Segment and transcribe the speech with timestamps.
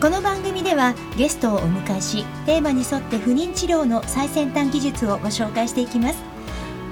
[0.00, 6.22] この番組ではゲストをお迎えしテーマに沿って不妊治療の最先端技術をご紹介していきます。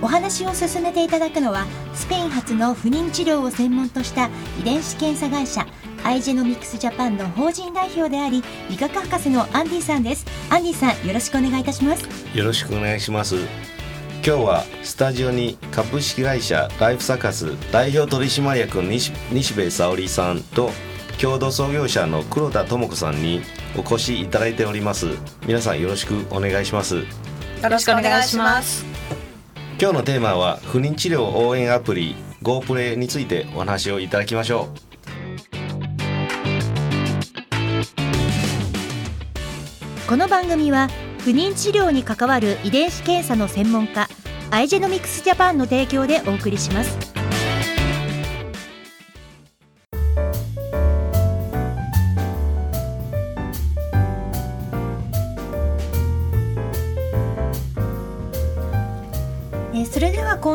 [0.03, 4.29] お話を進めていただくのはスペイン発の不妊治療を専門とした
[4.61, 5.65] 遺伝子検査会社
[6.03, 10.27] アイジェノミクスジャパンの法人代表であり理学博士のアンディさんです。
[10.51, 12.09] アンディさんよろしくお願いいたします。
[12.37, 13.37] よろしくお願いします。
[14.27, 20.73] 今日はスタジオに株式会社ライフサカス代表取締役西西部沙織さんと
[21.21, 23.41] 共同創業者の黒田智子さんに
[23.77, 25.07] お越しいただいております。
[25.47, 26.97] 皆さんよろしくお願いします。
[26.97, 27.03] よ
[27.71, 28.85] ろしくお願いします。
[29.81, 34.87] 今日のテーマは不妊治療応援アプリ Go プレイについてお話をいただきましょう。
[40.07, 40.89] この番組は
[41.19, 44.07] 不妊治療に関わる遺伝子検査の専門家
[44.51, 47.06] アイジェノミクスジャパンの提供でお送りします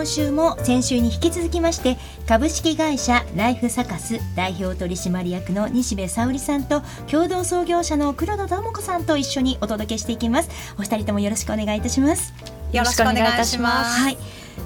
[0.02, 1.96] 今週も先週に引き続きまして
[2.28, 10.50] 株式会社ライフサカス代表取締役の西部沙織さんと共同創業者の黒田智子さんと一緒にお届けしていきます。
[10.80, 12.34] お二人ともよろしくお願いいたします。
[12.74, 14.02] よろしくお願いいたします。
[14.02, 14.18] はい。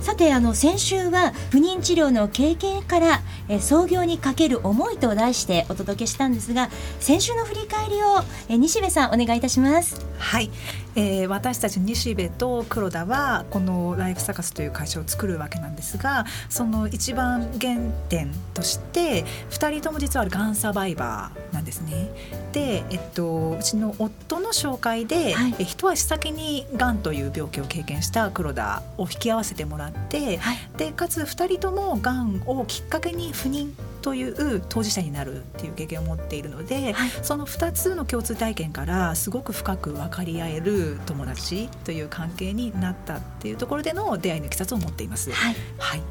[0.01, 10.05] さてあの先週は不妊治療の経験からえ創業にかける思いと題してお届けしたんですが先週の振り返りをえ西部さんお願いいたします。
[10.17, 10.49] はい、
[10.95, 17.75] えー、私たち西部と黒田はこのライフサカスという会社を作るわけなんですがその一番原
[18.09, 22.09] 点として2人とも実はがんサバイバーなんですね。
[22.51, 45.31] で、えっと、うちの夫の紹介で、はい、え一足先にがんという病気を経験した黒田を引き合わせてもらって、はい、でかつ2人ともがんをきっかけに不妊という当事者になるっていう経験を持っているので、はい、その2つの共通体験からすごく深く分かり合える友達という関係になったっていうところでの出会いのいきさつを持っています。
[45.31, 46.01] はい、はい。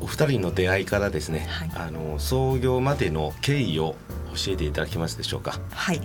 [0.00, 3.96] お二人の出会いからですね、はい、あの創業までの経緯を
[4.34, 5.60] 教えていただけますでしょうか？
[5.72, 6.00] はい。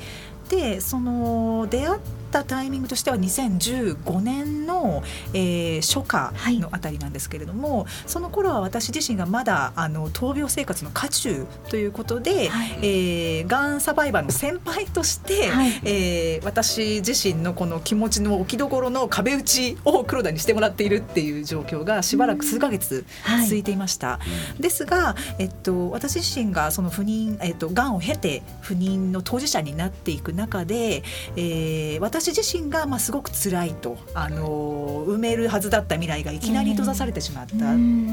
[0.50, 2.00] でその出会っ
[2.41, 5.03] ったタイミングとしては2015年の、
[5.34, 23.06] えー、初夏のあたりなんですけれども、はい、その頃は私自身がまだあの闘病生活の渦中ということで、はい、えー、がんサバイバーの先輩として、はい、えー、私自身のこの気持ちの置きどころの壁打ちを黒田にしてもらっているっていう状況がしばらく数か月
[23.44, 24.19] 続いていました。
[24.59, 31.03] ですが、えっと、私自身がその不妊、えっと、がんを経て不妊の当事者になっていく中で、
[31.35, 37.58] えー、私私自身がまあすごく辛いとあの埋めるはずだった未来がいきなり閉ざされてしまったっ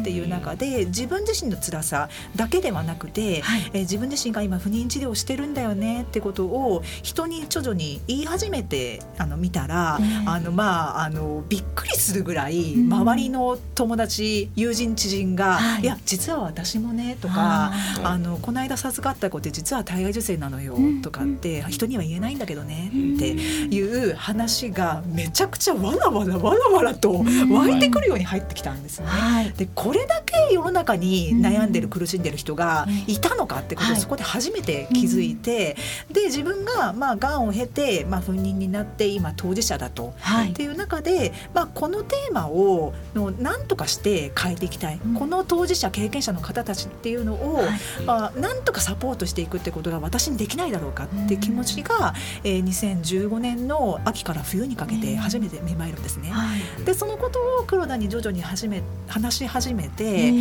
[0.04, 15.86] ていう中で自分自身の辛さだけではなくて、はい、え自分自身が今不妊治療をしてるんだよねってことを人に徐々に言い始めてあの見たら、あのまああのびっくりするぐらい周りの友達友人知人が「い。
[15.86, 17.72] や実は私もね」とか
[18.04, 29.06] 「あのこの間授かった子って実は体外受精なのよ」とかって人には言えないんだけどねっていう話がめちゃくちゃわらわらわらわらと湧いてくるように入ってきたんですね。
[29.06, 35.76] はい、でこれだけ世の中に悩んでる苦しんでる人がいたのかってことをそこで初めて気づいて、
[36.10, 52.14] で自分がまあがんを経てまあ不妊になって今当事者だと、はい、っていう中でまあこのテーマをの何とかして変えていきたい、うん、この当事者経験者の方たちっていうのを、はい、まあなんとかサポートしていくってことが私にできないだろうかって気持ちが、
[52.44, 56.30] えー、2015年の秋から冬にかけて初めて芽生えるんですね。
[56.30, 60.32] はい、でそのことを黒田に徐々に始め話し始めて、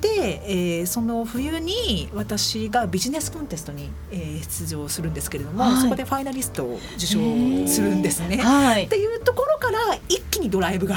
[0.00, 7.18] で、えー、その冬に私がビジネスコンテストに、えー、出場するんですけれども、はい、そこでファイナリストを受賞
[7.66, 8.36] するんですね。
[8.38, 10.96] はい、っていうところから一気にドライブが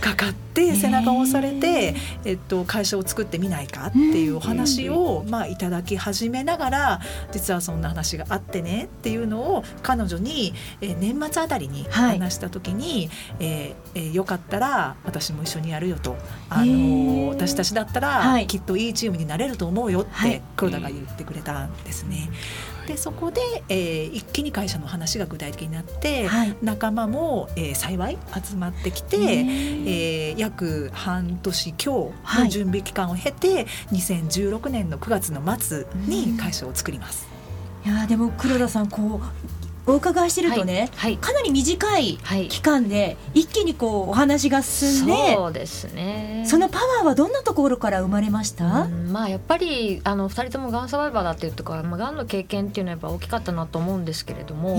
[0.00, 1.94] かかって背中を押されて、
[2.24, 7.00] えっと、会社を作ってみないかっていうお話を、まあ、いただき始めながら
[7.32, 16.16] 実はそんな話があってねっていうのを彼女に、えー、年末あたりに話した時に、はい、えー、えー、よかったら私も一緒にやるよと、
[16.48, 22.30] あの私たちだったら、きっといいチームになれると思うよって黒田が言ってくれたんですね。
[22.86, 37.28] でそこで、えー、一気に会社の話が具体的になって、はい、仲間も、えー、幸い集まってきて、えー、約半年強の準備期間を経て、はい、2016年の9月の末に会社を作ります。
[37.84, 39.59] いやでも黒田さんこう
[39.90, 46.44] お伺いしてるとね、はいはい、かなり短い期間で一気にこうお話が進んで、そうですね。
[46.46, 54.78] そのパワーはどんなところから生まれました、まあ、やっぱりあの2人ともがんサバイバーだっていうとか、まあ、がんの経験っていうのはやっぱ大きかったなと思うんですけれども、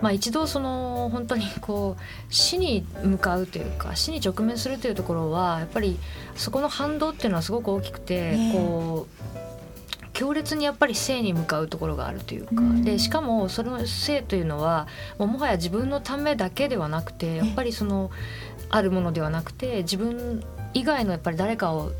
[0.00, 5.98] まあ、一度その本当にこう死に向かうというか死に直面するというところはやっぱり
[6.34, 9.06] そこの反動っていうのはすごく大きくて、こ
[9.44, 9.57] う
[10.18, 18.10] 強烈にやっぱり性に向かうところがあるというか、うん、でしかもその性というのはもうもはや自分のためだけではなくてやっぱりその
[18.68, 20.42] あるものではなくて自分
[20.74, 21.92] 以外のやっぱり誰かを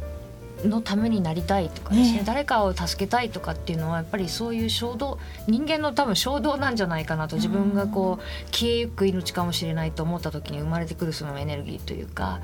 [0.65, 12.41] のためになりたいとかですね、誰かを助けたいとかっていうのはやっぱりそういう衝動人間の多分衝動なんじゃないかなと自分がこう消えゆく命かもしれないと思った時に生まれてくるそのエネルギーというか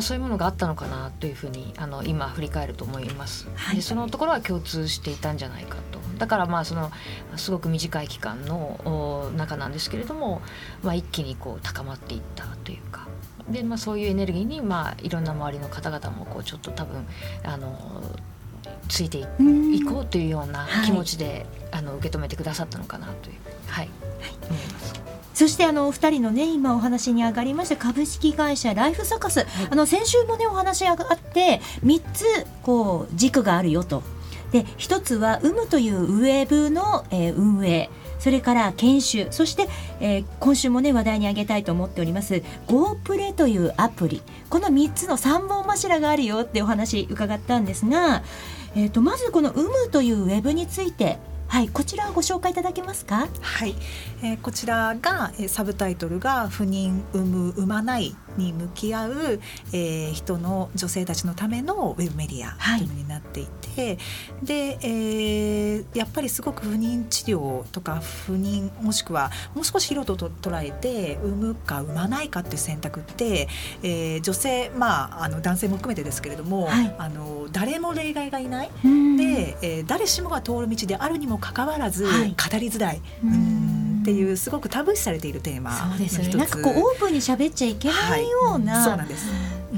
[0.00, 3.48] そういうものがあったのかなというふうにあの今振り返ると思います。
[3.54, 6.00] はい、でそのところは共通していたんじゃないかと。
[6.18, 6.90] だからまあその
[7.36, 10.40] すごく短い期間の中なんですけれども、
[10.82, 13.01] まあ、一気にこう高まっていったというか。
[13.52, 17.06] でまあ、そういうエネルギーに、まあ、いろんな周りの方々もこうちょっと多分
[17.44, 17.76] あの
[18.88, 25.02] ついていこうというような気持ちで、はい、あの受け止めてくださったのかなという、はい、はい、思います。
[25.34, 32.24] そしてあのお二人のね今お話に上がりました株式会社ライフサカス、はい、あの先週もねお話があって3つ
[32.62, 34.02] こう軸があるよと。
[34.52, 37.88] で1つは UM というウェブの、えー、運営
[38.22, 44.22] それから研修そして、えー、今週もね話題に挙げたいと思っております GoPlay というアプリ。
[44.48, 48.22] この3つの3本柱があるよってお話伺ったんですが、
[48.76, 53.26] えーと、まずこの UM というウェブについてはいこちらをご紹介いただけますか？
[53.40, 53.74] はい、
[54.22, 59.40] えー、こちらが、えー、サブタイトルが不妊産む産まないに向き合う、
[59.72, 63.98] えー、人の女性たちのためのウェブメディアというのになっていて、はい、
[64.42, 73.48] で、えー、やっぱりすごく不妊治療とか不妊もしくはもう少し広くと捉えて産むか産まないかっていう選択って、
[73.82, 78.70] えー、女性まああの男性も含めてですけれども、はい、あの誰も例外がいない。
[78.82, 82.10] で、えー、誰しもが通る道であるにもかかわらず、語
[82.58, 83.00] りづらい。
[83.22, 83.71] うん
[84.02, 86.34] っていうすごくタブー視されているテーマそうですね。
[86.34, 89.26] なんかこうオープンに喋っちゃいけないような、はい、そうなんです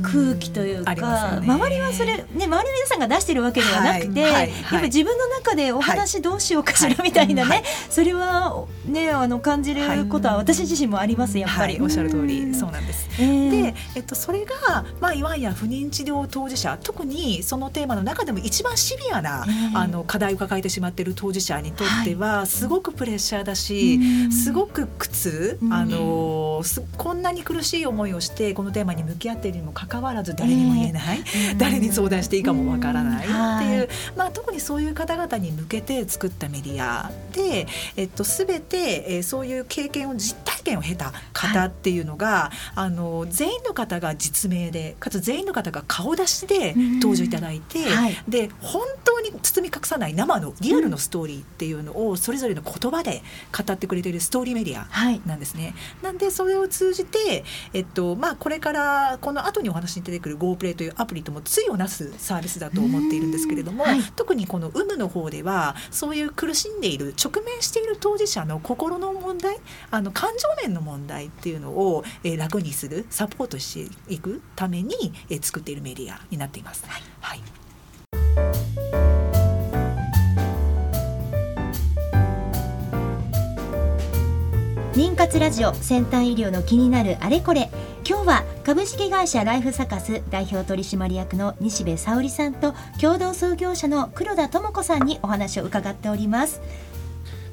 [0.02, 13.08] 空気というか、ね、周りはそれ、ね、周りの皆さんが出してるわけではなくて、はいはい、やっぱり自分の中でお話どうしようかしらみたいなね、それは、ね、あの感じることは私自身もありますやっぱり、おっしゃる通りそうなんです。
[13.18, 24.00] えー、で、えっと、それが、まあ、いわゆる不妊治療当事者特にそのテーマの中でも一番シビアな、えー、あの課題を抱えてしまっている当事者にとっては、すごくプレッシャーだし、
[24.32, 26.53] すごく苦痛、あの
[26.96, 37.66] こんなに苦しい思いをしてこのテーマに向き合っているにもかかわらず誰にも言えない、えー、誰に相談していいかもわからないっていう、まあ、特にそういう方々に向けて作ったメディアで、
[37.96, 53.22] えっと、全て、えー、そういう経験を実体験を経た方っていうのが、はい、あの全員の方が実名でかつ全員の方が顔出しで登場いただいて、はい、で本当に包み隠さない生のリアルのストーリーっていうのをそれぞれの言葉で
[53.56, 54.88] 語ってくれているストーリーメディア
[55.26, 55.64] なんですね。
[55.64, 69.58] はい、なんでそれを通じて、えっとまあ、これからこの後にお話に出てくる GoPlay というアプリとも対をなすサービスだと思っているんですけれども、はい、特にこの有無の方ではそういう苦しんでいる直面している当事者の心の問題
[69.90, 74.94] あの感情面の問題っていうのを、えー、楽にするサポートしていくために、
[75.30, 76.84] えー、作っているメディアになっています。
[76.86, 77.40] はい、はい。
[84.94, 87.68] 妊活ラジオ先端医療の気になるあれこれ。
[88.06, 96.60] 今日は株式会社ライフサカス代表取締役の西部沙織さんと共同創業者の黒田智子さんにお話を伺っております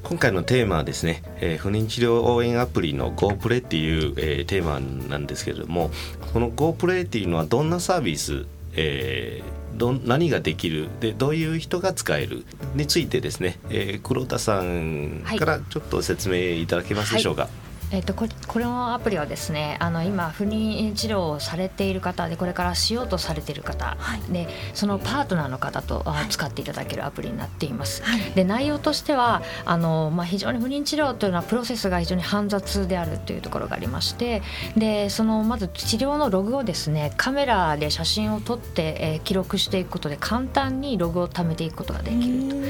[0.03, 5.91] 今回のテーマはですね、えー、不妊治療応援アプリの GoPlay っていう、えー、テーマなんですけれども
[6.34, 17.43] この GoPlay っていうのはどんなサービス、えー、ど何ができるでどういう人が使えるについてですね、えー、黒田さんからちょっと説明いただけますでしょうか。
[17.43, 17.51] はい
[17.92, 28.02] えっと、ここのアプリはですねあの今不妊治療をされている方でこれからしようとされている方、はい、でそのパートナーの方と、はい、使っていただけるアプリになっています。
[28.04, 34.42] はい、で内容としてはあの、まあ、非常に不妊治療というのはプロセスが非常に煩雑であるというところがありまして
[34.78, 42.62] でそのまず治療のログをですねカメラで写真を撮って、えー、記録していくことで簡単にログを貯めていくことができると。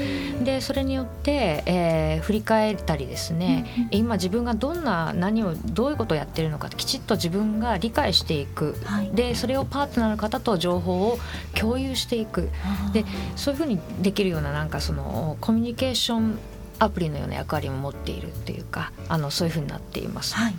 [0.44, 11.18] でそれによって、えー、振り返ったりですね、うんうん、今自分がどんな何をどういうことをやってるのかきちっと自分が理解していく、はい、でそれをパートナーの方と情報を
[11.54, 12.50] 共有していく。
[12.92, 13.04] で
[13.36, 16.38] そういうふうにできるようななんかそのコミュニケーション
[16.78, 20.34] アプリのような役割も持っているっていうかあのそういうふうになっています。
[20.34, 20.54] はい、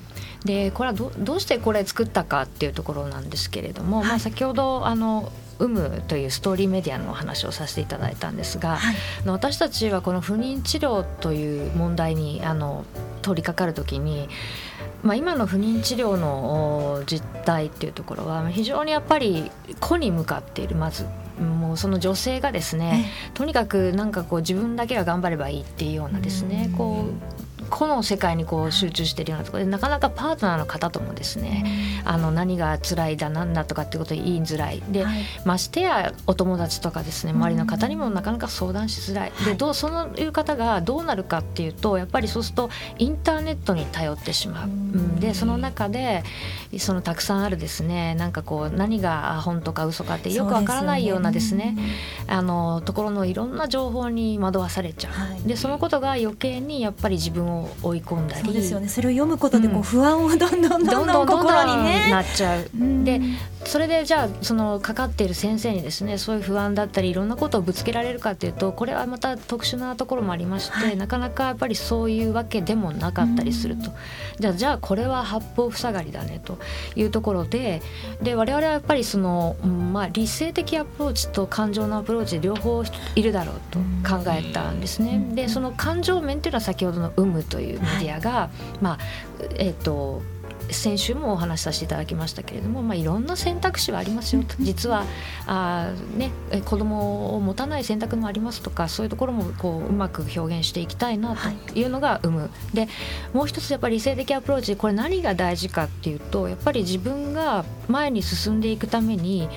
[0.45, 8.95] でこれはどどうしてこれ作ったかっていうところなんですけれども、はい、まあ、先ほどあの有無というストーリーメディアのお話をさせていただいたんですが、はい、
[9.25, 12.85] 私たちはこの不妊治療という問題にあの
[13.21, 14.29] 取り掛かる時に
[15.03, 21.05] まあ、今の不妊治療の実態っていうところは非常にやっぱり個に向かっているまず
[21.39, 34.83] もうその女性がですねとにかくなんかこう自分だけが頑張ればいいっていうようなですねこう個の世界にこう集中しているようなところでなかなかパートナーの方ともですね、あの何が辛いだなんだとかってことを言いづらい。
[34.89, 44.67] で、はい、ましてやお友達とかですね周りの方にもなかなか相談しづらい、でどうそういう方がどうなるかっていうとやっぱりそうするとインターネットに頼ってしまう。
[44.67, 46.23] うん、でその中で
[46.77, 51.83] そのたくさんあるですねなんかこう何が本とか嘘かってよくわからないようなですね、ね、
[52.27, 55.13] あのところのいろんな情報に惑わされちゃう。
[55.13, 58.45] はい、でそのことが余計にやっぱり自分を追い込んだり。
[58.45, 58.87] そうですよね。
[58.87, 62.09] それを読むことでこう不安をどんどんどんどん心にね。
[62.11, 62.67] なっちゃう。
[63.03, 63.19] で
[63.65, 73.91] それでじゃあそのかかっている先生にですねそういう不安だったりいろんなことをぶつけられるかっていうとこれはまた特殊なところもありまして、はい、なかなかやっぱりそういうわけでもなかったりすると、
[74.39, 76.59] じゃあじゃあこれは八方塞がりだねと
[76.95, 77.81] いうところで
[78.21, 82.83] で我々はやっぱりその、まあ、理性的アプローチと感情のアプローチ両方
[83.15, 85.23] いるだろうと考えたんですね。
[85.33, 88.49] でその感情面っていうのは先ほどの「有無」というメディアが、
[88.81, 88.97] まあ
[89.55, 90.21] えっ、ー、と
[90.69, 94.55] 先週もお話しさせていただきましたけれども、まあ、いろんな選択肢はありますよと。
[94.59, 95.05] 実は
[95.45, 96.31] あ、ね、
[96.65, 101.83] 子供を持たない選択もありますとかそういうところもこううまく表現していきたいなとい。
[101.83, 102.49] うのが生む。
[102.73, 102.87] で
[103.33, 109.47] もう一つやっぱり理性的アプローチでこれ何が大事かっていうとやっぱり自分が前に進んでいくために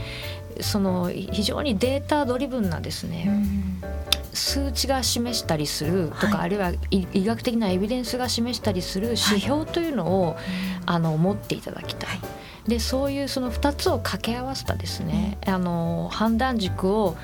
[0.60, 3.28] その非常にデータドリブンなですね、
[4.36, 10.36] 数値が示したりするとか、はい、あるいは医学的なエビデンスが示したりする指標というのを、はい、
[10.86, 12.20] あの持っていただきたい。
[12.68, 17.16] でそういうその2つを掛け合わせたですね、あの判断軸を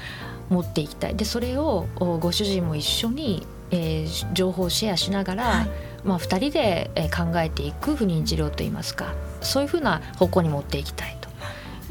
[0.51, 1.17] 持っていきたい。
[1.17, 5.69] でそれをご主人も一緒に、えー、情報をシェアしながら、はい、
[6.05, 11.29] まあ、2人で考えていく不妊治療といいますかそういうふうな方向に持っていきたいと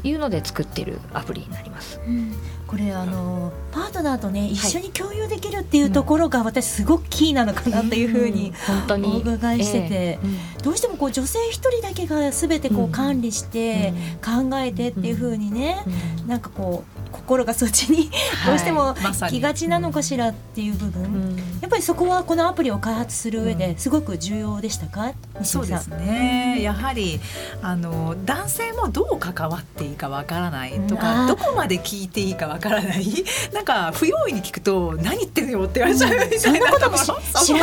[0.02, 2.00] いうので作っているアプリになります。
[2.06, 2.34] うん
[2.72, 8.54] これあのパートナーとね一緒に共有できるっていうところが私すごくキーなのかなというふうに
[8.88, 10.18] お伺いしてて、
[10.62, 13.92] どうしてもこう女性一人だけが全てこう管理して
[14.24, 15.84] 考えてっていうふうにね、
[16.26, 18.10] なんかこう心がそっちに
[18.46, 18.94] どうしても
[19.28, 27.20] 気がちなのかしらっていう部分、やっぱりそこはこのアプリを開発する上ですごく重要でしたか、そうですね、やはり
[27.62, 33.06] あの男性もどう関わっていいかわからないとか、どこまで聞いていいかわからない。
[33.52, 36.70] なんか不用意に聞くと何言ってんのよって言われちゃうみたいな、 そんな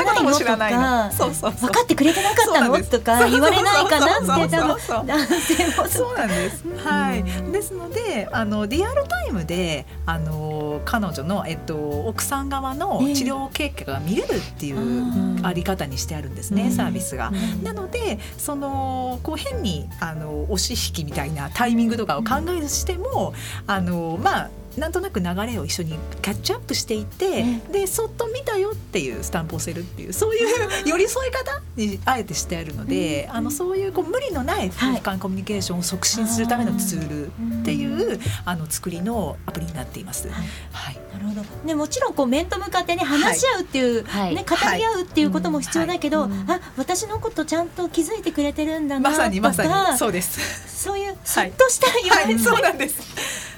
[0.03, 1.11] ことも知らないの。
[1.11, 2.79] そうそう分かってくれてなかったの？
[2.83, 4.17] とか言われないかな？
[4.45, 5.87] って多分男性も。
[5.87, 11.75] そうなんです、はい、ですのであのリアルタイムであの彼女の、えっと、
[12.07, 17.31] 奥さん側の治療経過が見れるっていうあり方にしてあるんですね、えー、サービスが。
[17.63, 23.33] なのでそのこう変にあの押し引きみたいなタイミングとかを考えしても、
[23.67, 24.49] あのまあ
[24.79, 30.47] なんとなく流れを一緒にキャッチアップしていて、でそっと見たよっていうスタンプを押せるっていうそういう
[30.87, 37.27] 寄り添い方にあえてしてあるので、あのそういうこう無理のない夫婦間コミュニケーションを促進するためのツール
[37.61, 40.29] っていう、あの作りのアプリになっています。
[40.29, 41.41] はい、はい、なるほど。
[41.65, 49.97] ね、もちろんこう面と向かってね話し合うっていう、はい、ね、語り合うっていうことも必要だけど、はい、あ私のことちゃんと気づいてくれてるんだなとかまさにまさに。
[49.97, 50.39] そうです。
[50.83, 52.95] そういうそっとした言われ、そうなんです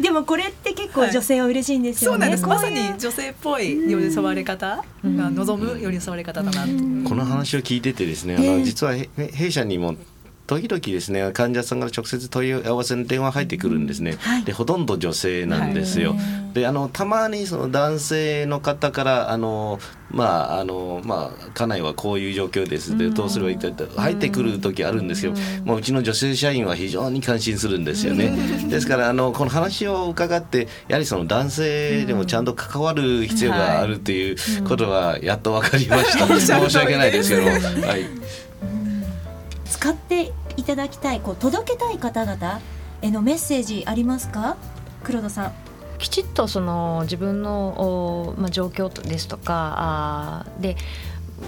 [0.02, 9.96] でもこれって結構女性は嬉しいんですよね、まさに女性っぽい寄り添われ方が望む寄り添われ方だなと、この話を聞いててですねあの実は弊社にも
[10.52, 16.14] 時々ですね患者さんから直接問い合わせの電話入ってくるんですね、はい、でほとんど女性なんですよ。
[16.54, 19.80] であのたまにその男性の方からあの
[20.10, 22.98] まああのまあ家内はこういう状況です。
[22.98, 28.36] でどうすればいいかって入ってくる時あるんですけど、まあ、うちの女性社員は非常に感心するんですよね。
[28.68, 34.36] ですからあのこの話を伺ってやはりその男性でもちゃんと関わる必要があるっていう
[34.68, 36.28] ことはやっと分かりました。
[36.28, 37.44] 申し訳ないですけど。
[37.44, 38.06] はい、
[39.64, 42.60] 使っていただきたいこう届けたい方々
[43.02, 44.58] へのメッセージありますか？
[45.04, 45.54] 黒田さん。
[45.98, 50.76] きちっとその自分の、まあ、状況ですとかあで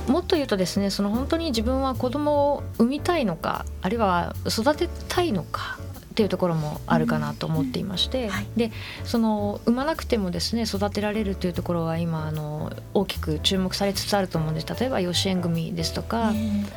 [0.08, 5.80] もっと言うとですねその本当に自分は子供を産みたいのかあるいは育てたいのか
[6.14, 8.72] っていうところもあるかなと思っていまして、で
[9.04, 14.68] その産まなくてもですね育てられるっていうところは今あの大きく注目されつつあると思うんです。
[14.80, 16.32] 例えば養子縁組ですとか、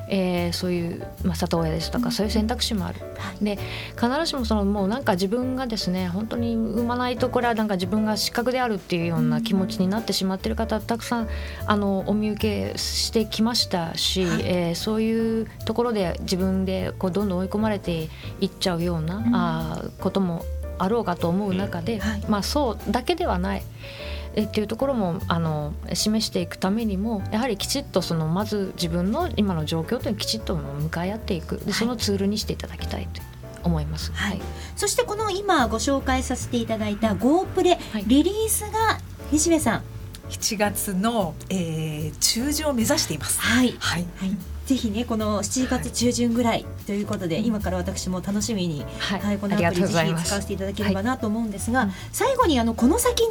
[0.08, 3.00] えー、そういう、まあ、里親ですとかそういう選択肢もある。
[3.42, 3.58] で
[3.94, 11.28] 必ずしもそのもうなんか自分がですね本当に産まないとこれはなんか自分が失格であるっていうような気持ちになってしまってる方たくさん
[11.66, 18.08] あのお見受けしてきましたし、はい、えー、そういうところで自分でこうどんどん追い込まれて
[18.40, 20.44] いっちゃうようなあことも
[20.78, 23.62] あろうかと思う中で、はい、まあそうだけではない。
[24.38, 31.56] えっていうところもあの示していくためにもやはりきちっとそのまず自分の今の状況というのをきちっと向かい合っていく。
[31.58, 33.22] でそのツールにしていただきたいと
[33.64, 34.40] 思います、はい、
[34.76, 38.98] そしてこの今ご紹介させていただいた GO プレ、はい、リリースが
[39.32, 39.82] 西部さん。
[40.28, 43.40] 7月の、えー、中旬を目指しています。
[43.40, 53.28] はい、はい、はいぜひねこの7月中旬ぐらいということで、はい、今から私も楽しみに、はい、はい、このアプリぜひ使わせていただければなと思うんですが、はい、最後にあのこの先に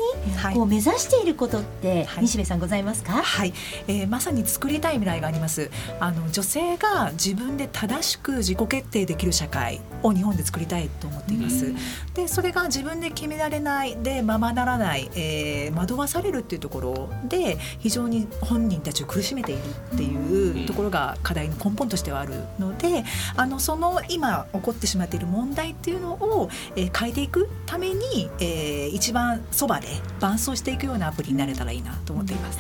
[0.54, 3.12] こう目指していることって、西部さんございますか？
[3.14, 3.54] はい、
[3.88, 5.70] えー、まさに作りたい未来があります。
[6.00, 11.74] あの女性が自分で正しく自己決定できる社会を日本で作りたいと思っています。
[12.14, 19.62] でそれが自分で決められないでままならない、えー、惑わされるっていうところで非常に本人たちを苦しめている
[19.94, 23.04] っていうところが課題の根本としてはあるので
[23.36, 29.88] あのその今起こってしまっている問題っていうのを、えー、変えていくために、えー、一番そばで
[30.20, 32.60] 伴走していくようなアプリになれたらいいなと思っています。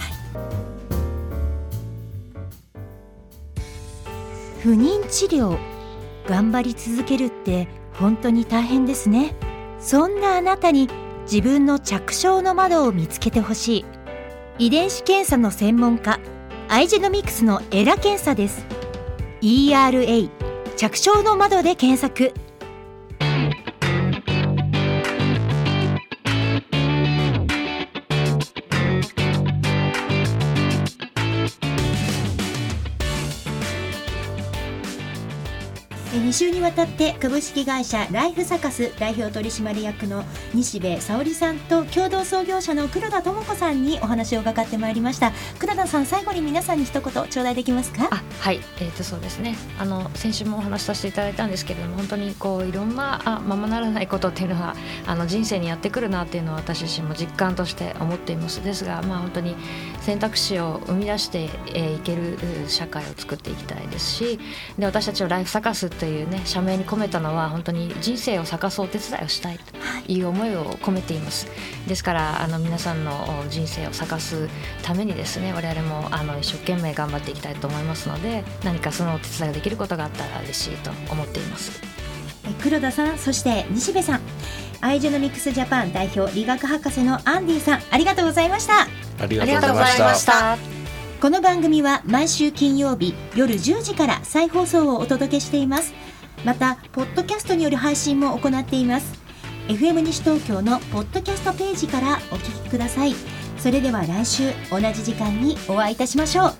[4.63, 5.59] 不妊治療
[6.27, 9.35] 頑張り続けるって本当に大変ですね。
[9.79, 10.89] そんなあなたに
[11.31, 13.85] 自分の着床の窓を見つけてほしい。
[14.57, 16.19] 遺伝子検査の専門家
[16.67, 18.65] アイジェノミクスのエラ検査です。
[19.41, 20.29] ERA
[20.75, 22.33] 着床の窓で検索。
[36.35, 45.31] 週にわたって株式会社ライフサカス代表取締役の西部沙織さんと共同創業者の黒田智子さんにお話を伺ってまいりました。
[45.59, 48.09] 黒田さん最後に皆さんに一言頂戴できますか？
[48.11, 48.59] あはい。
[48.81, 49.55] えー、とそうですね。
[49.79, 54.75] あの先週もお話しさせていただいたんですけれども本当にこういろんなあままならないことっていうのが
[55.07, 58.61] あの人生にやってくるなっていうのは私自身も実感として思っています。
[58.61, 59.55] ですがまあ本当に
[60.01, 64.37] 選択肢を生み出してい、えー、ける社会を作っていきたいですし
[64.77, 70.21] で私たちをライフサカスといういうね社名に込めたのは本当に人生を咲かすお手伝いをしたいとい。
[70.21, 71.47] う思いを込めています、
[71.87, 74.49] ですからあの皆さんの人生を咲かす
[74.83, 81.81] ためにですね我々もあの一生懸命頑張っていきたいと思いますので何かそのお手伝いができることがあったら嬉しいと思っています。
[82.61, 84.21] 黒田さんそして西部さん。
[84.81, 88.83] アイジェノミクスジャパン代表理学博士のアンディさんありがとうございました。
[89.19, 90.75] ありがとうございました。
[91.21, 95.93] この番組は毎週金曜日夜10時から再放送をお届けしています
[96.45, 99.19] またポッドキャストによる配信も行っています。
[99.67, 103.15] FM 西東京のポッドキャストページからお聞きください。
[103.57, 106.53] それでは来週同じ時間にお会いいたしましょう。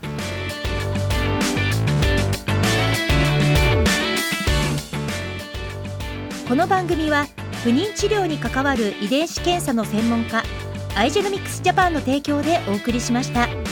[6.49, 7.27] この番組は
[7.63, 10.41] 不妊治療に関わる遺伝子検査の専門家
[10.95, 13.64] アイジェノミクスジャパンの提供でお送りしました。